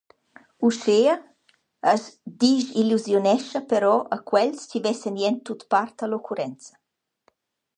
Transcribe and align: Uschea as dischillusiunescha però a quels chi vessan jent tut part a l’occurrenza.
Uschea 0.67 1.13
as 1.91 2.03
dischillusiunescha 2.39 3.59
però 3.71 3.95
a 4.15 4.17
quels 4.29 4.61
chi 4.69 4.79
vessan 4.85 5.15
jent 5.21 5.41
tut 5.47 5.61
part 5.73 5.95
a 6.01 6.07
l’occurrenza. 6.09 6.73